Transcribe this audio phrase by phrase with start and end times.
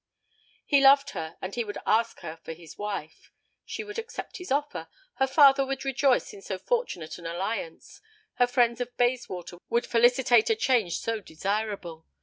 [0.65, 3.31] He loved her, and he would ask her for his wife.
[3.67, 8.01] She would accept his offer; her father would rejoice in so fortunate an alliance;
[8.37, 12.07] her friends of Bayswater would felicitate a change so desirable.